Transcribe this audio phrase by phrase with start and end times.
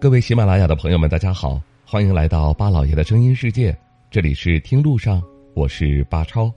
[0.00, 3.76] 各位喜马拉雅的朋友们，大家好，欢迎来到巴老爷的声音世界。
[4.10, 5.22] 这里是听路上，
[5.52, 6.50] 我是巴超。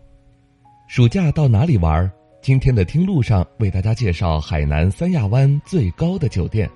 [0.88, 2.10] 暑假到哪里玩？
[2.42, 6.70] 今天的听路上为大家介绍海南三亚湾最高的酒店。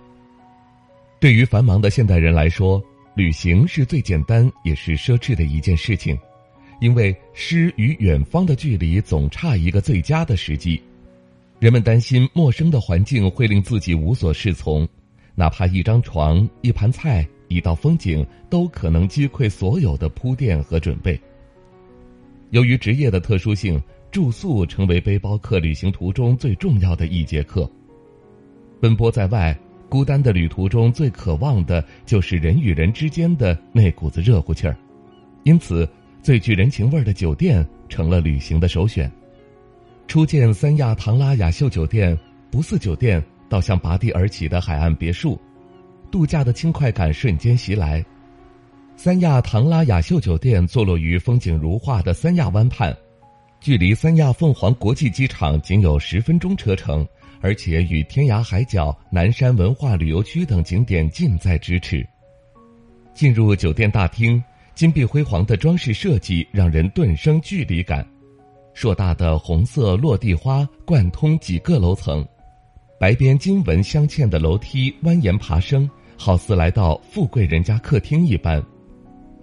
[1.21, 2.83] 对于繁忙的现代人来说，
[3.15, 6.19] 旅行是最简单也是奢侈的一件事情，
[6.81, 10.83] 因为诗与远方的距离总差一个最佳的时机。
[11.59, 14.85] 人们担心陌生的环境会令自己无所适从。
[15.39, 21.19] 哪怕一张床、一盘菜、一道风景，都可能击溃所有的铺垫和准备。
[22.49, 23.79] 由于职业的特殊性，
[24.09, 27.69] 住宿成为背包客旅行途中最重要的一节课。
[28.81, 29.55] 奔波在外，
[29.87, 34.75] 孤单的旅途中最渴望的就是人与人之间的那股子热乎气儿，
[35.43, 35.87] 因此，
[36.23, 39.11] 最具人情味的酒店成了旅行的首选。
[40.07, 42.17] 初见三亚唐拉雅秀酒店，
[42.49, 43.23] 不似酒店。
[43.49, 45.39] 倒像拔地而起的海岸别墅，
[46.11, 48.03] 度假的轻快感瞬间袭来。
[48.95, 52.95] 三亚唐拉雅秀酒店坐落于风景如画的三亚湾畔，
[53.59, 57.07] 距离三亚凤凰国际机场仅有十分钟车程，
[57.39, 62.05] 而且与天涯海角、南山文化旅游区等景点近在咫尺。
[63.13, 64.43] 进入酒店大厅，
[64.73, 68.07] 金碧辉煌的装饰设计让人顿生距离感，
[68.73, 72.27] 硕大的红色落地花贯通几个楼层。
[72.99, 75.87] 白边金纹镶嵌的楼梯蜿蜒爬升，
[76.17, 78.63] 好似来到富贵人家客厅一般，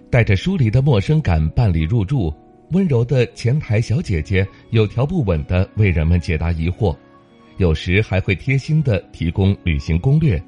[0.09, 2.33] 带着疏离的陌生感办理入住。
[2.71, 6.93] 温柔的前台小姐姐有条不紊地为人们解答疑惑，
[7.57, 10.41] 有时还会贴心地提供旅行攻略。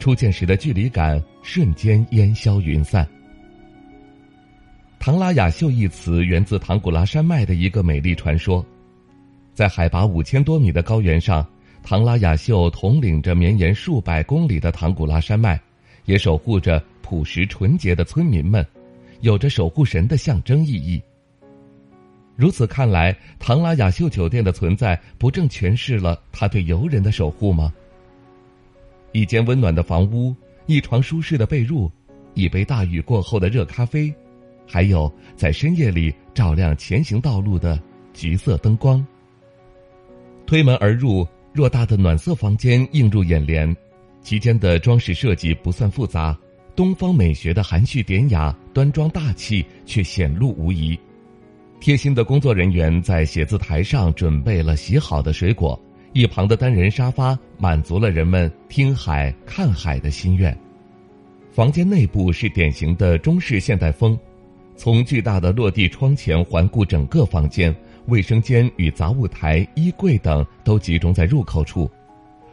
[0.00, 3.06] 初见时的距离感瞬间烟消云散。
[4.98, 8.64] 唐拉雅秀一词源自唐古拉山脉的一个美丽传说，
[9.54, 11.46] 在海拔五千多米的高原上。
[11.82, 15.60] 唐拉雅秀统领着绵延数百公里的唐古拉山脉，
[16.04, 18.64] 也守护着朴实纯洁的村民们，
[19.22, 21.02] 有着守护神的象征意义。
[22.36, 27.72] 如此看来，唐拉雅秀酒店的存在，不正诠释了他对游人的守护吗？
[29.12, 30.34] 一间温暖的房屋，
[30.66, 31.90] 一床舒适的被褥，
[32.34, 34.14] 一杯大雨过后的热咖啡，
[34.66, 37.78] 还有在深夜里照亮前行道路的
[38.14, 39.04] 橘色灯光。
[40.46, 41.26] 推门而入。
[41.54, 43.76] 偌大的暖色房间映入眼帘，
[44.22, 46.38] 其间的装饰设计不算复杂，
[46.76, 50.96] 东方美学的含蓄典雅、端庄大气却显露无遗。
[51.80, 55.78] 贴心的工作人员在写字台上准备了洗好的水果，
[56.12, 60.56] 一旁的单人沙发满足了人们听海看海的心愿。
[61.50, 64.16] 房间内部是典型的中式现代风，
[64.76, 67.74] 从巨大的落地窗前环顾整个房间。
[68.10, 71.88] 卫生间与杂物台、衣柜等都集中在入口处，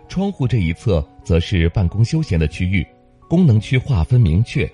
[0.07, 2.85] 窗户这一侧则是办公休闲的区域，
[3.27, 4.69] 功能区划分明确。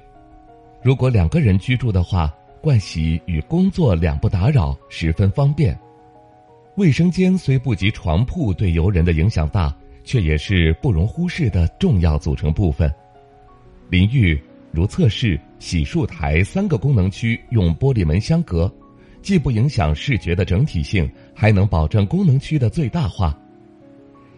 [0.83, 5.77] 如果两个人居住的话，盥洗与工作两不打扰，十分方便。
[6.75, 9.73] 卫生间虽不及床铺对游人的影响大，
[10.03, 12.93] 却也是不容忽视的重要组成部分。
[13.89, 14.37] 淋浴、
[14.71, 18.69] 如厕室、洗漱台三个功能区用玻璃门相隔。
[19.23, 23.35] 既不影响视觉的整体性，还能保证功能区的最大化。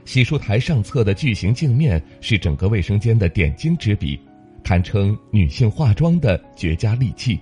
[0.05, 4.17] 洗漱台上侧的巨型镜面是整个卫生间的点睛之笔，
[4.63, 7.39] 堪称女性化妆的绝佳利器。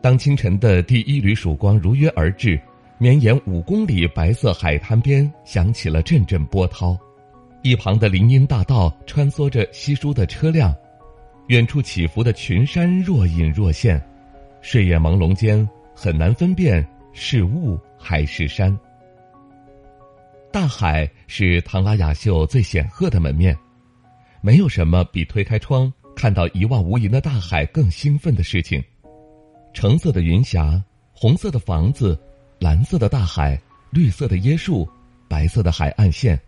[0.00, 2.60] 当清晨的第一缕曙光如约而至，
[2.98, 6.98] 绵延五公里白色海滩边响起了阵阵波涛，
[7.62, 10.74] 一旁的林荫大道穿梭着稀疏的车辆，
[11.46, 14.02] 远处起伏的群山若隐若现，
[14.60, 15.68] 睡眼朦胧间。
[15.94, 18.76] 很难分辨是雾还是山。
[20.50, 23.56] 大海是唐拉雅秀最显赫的门面，
[24.40, 28.82] 没有什么比推开窗看到一望无垠的大海更兴奋的事情。
[29.72, 32.20] 橙色的云霞，红色的房子，
[32.58, 33.58] 蓝色的大海，
[33.90, 34.86] 绿色的椰树，
[35.26, 36.38] 白色的海岸线，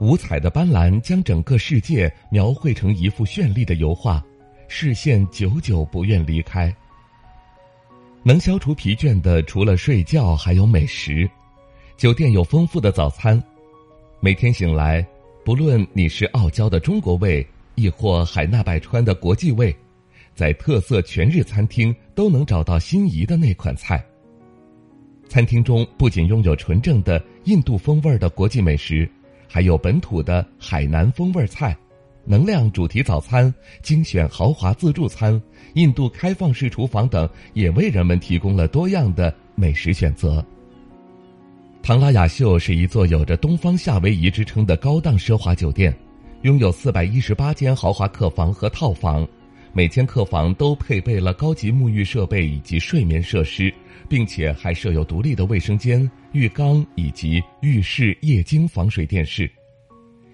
[0.00, 4.20] 五彩的斑斓将整个世界描绘成一幅绚丽的油画，
[4.66, 6.74] 视线久久不愿离开。
[8.28, 11.26] 能消除疲倦的，除了睡觉，还有美食。
[11.96, 13.42] 酒店有丰富的早餐，
[14.20, 15.02] 每天醒来，
[15.46, 19.74] 不论你是傲娇的中国胃，亦或海纳百川的国际味，
[20.34, 24.04] 在特色全日餐厅都能找到心仪的那款菜。
[25.26, 29.10] 餐厅中不仅拥有纯正的印度风味的国际美食，
[29.48, 31.74] 还有本土的海南风味菜。
[32.28, 35.40] 能量主题早餐、精选豪华自助餐、
[35.72, 40.44] 印度开放式厨房等，也为人们提供了多样的美食选择。
[41.82, 45.96] 唐拉雅秀是一座有着“东方夏威夷”之称的高档奢华酒店，
[46.42, 49.26] 拥有四百一十八间豪华客房和套房，
[49.72, 53.72] 每间客房都配备了高级沐浴设备以及睡眠设施，
[54.06, 59.50] 并且还设有独立的卫生间、浴缸以及浴室液晶防水电视。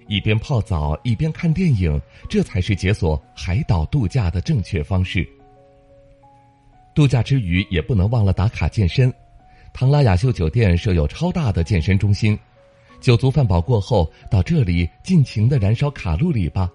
[0.06, 5.26] 一边泡澡一边看电影，这才是解锁海岛度假的正确方式。
[6.94, 9.12] 度假之余也不能忘了打卡健身，
[9.72, 12.38] 唐拉雅秀酒店设有超大的健身中心，
[13.00, 16.70] 酒足饭饱过后到这里尽情的燃烧卡路里吧。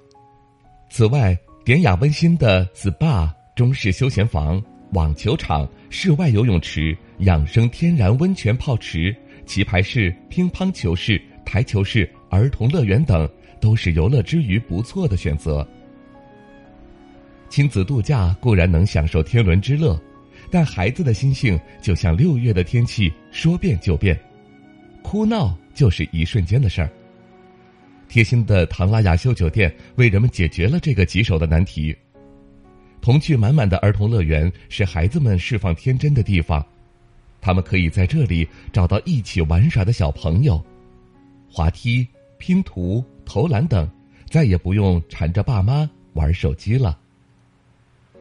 [0.90, 4.62] 此外，典雅温馨的 SPA、中式休闲房、
[4.94, 9.16] 网球场、室外游泳池、养生天然温泉泡池、
[9.46, 12.12] 棋牌室、乒乓球室、台球室。
[12.30, 13.28] 儿童乐园等
[13.60, 15.68] 都是游乐之余不错的选择。
[17.50, 20.00] 亲子度假固然能享受天伦之乐，
[20.52, 24.18] 但孩子的心性就像六月的天气，说变就变，
[25.02, 26.90] 哭闹就是一瞬间的事儿。
[28.08, 31.96] 贴心的唐拉雅秀酒店为人们解决了这个棘手的难题。
[33.02, 36.64] 童趣满满的儿童乐园是孩子们释放天真的地方，
[37.42, 40.64] 他们可以在这里找到一起玩耍的小朋友，
[41.50, 42.08] 滑梯。
[42.40, 43.88] 拼图、投篮等，
[44.28, 46.98] 再也不用缠着爸妈玩手机了。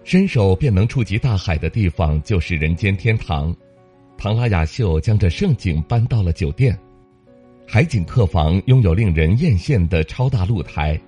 [0.04, 3.54] 伸手便能触及大海的地方就是人间天堂。
[4.18, 6.76] 唐拉雅秀将这盛景搬到了酒店，
[7.66, 11.00] 海景客房拥有令人艳羡的超大露台，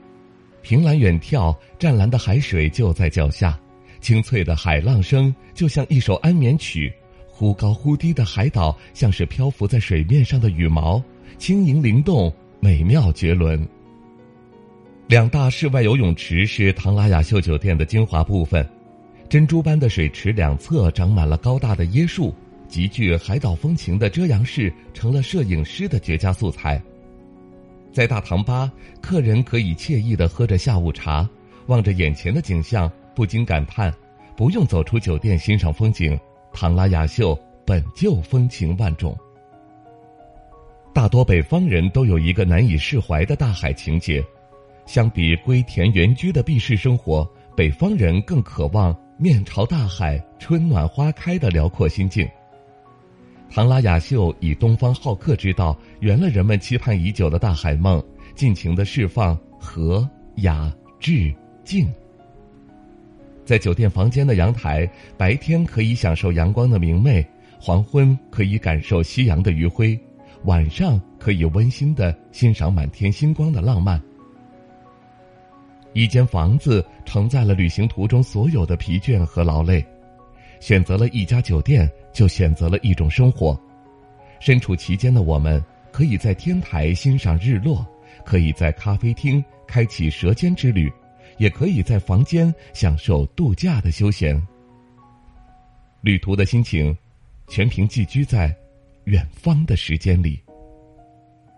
[0.62, 3.58] 凭栏远眺，湛蓝的海水就在脚下，
[4.00, 6.92] 清脆的海浪声就像一首安眠曲，
[7.28, 11.02] 忽高忽低的海岛像是漂浮在水面上的羽毛，
[11.36, 12.32] 轻盈灵动。
[12.60, 13.66] 美妙绝伦。
[15.06, 18.64] 两大室外游泳池是唐拉雅秀酒店的精华部分，
[19.28, 22.34] 珍珠般的水池两侧长满了高大的椰树，
[22.68, 26.80] 极具海岛风情的遮阳式成了摄影师的绝佳素材。
[27.92, 28.70] 在大堂吧，
[29.00, 31.28] 客人可以惬意的喝着下午茶，
[31.66, 33.92] 望着眼前的景象，不禁感叹：
[34.36, 36.16] 不用走出酒店欣赏风景，
[36.52, 37.36] 唐拉雅秀
[37.66, 39.18] 本就风情万种。
[40.92, 44.22] 大多北方人都有一个难以释怀的大海情结，
[44.86, 52.28] 相比归田园居的避世生活，北方人更渴望面朝大海、春暖花开的辽阔心境。
[53.48, 58.02] 唐拉雅秀以东方好客之道，圆了人们期盼已久的大海梦，
[58.34, 61.32] 尽情的释放和雅致
[61.64, 61.88] 静。
[63.44, 67.24] 在酒店房间的阳台，白天可以享受阳光的明媚，
[67.60, 69.98] 黄昏可以感受夕阳的余晖。
[70.44, 74.00] 晚上可以温馨的欣赏满天星光的浪漫。
[75.92, 79.84] 一间房子承载了旅行途中所有的疲倦和劳累，
[80.60, 83.60] 选择了一家酒店，就选择了一种生活。
[84.38, 87.84] 身处其间的我们，可以在天台欣赏日落，
[88.24, 90.90] 可以在咖啡厅开启舌尖之旅，
[91.38, 94.40] 也可以在房间享受度假的休闲。
[96.00, 96.96] 旅途的心情，
[97.48, 98.56] 全凭寄居在。
[99.10, 100.40] 远方的时间里，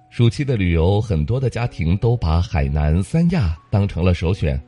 [0.08, 4.58] 暑期的旅游，很多的家庭都把海南三亚当成了首选。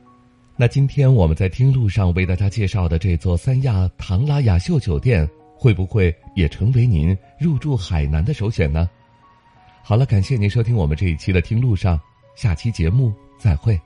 [0.55, 5.27] 那今天我们在听路上为大家介绍的这座三亚唐拉雅秀酒店，
[5.57, 8.87] 会不会也成为您入住海南的首选呢？
[9.81, 11.99] 好了，感谢您收听我们这一期的听路上，
[12.35, 13.79] 下期节目再会。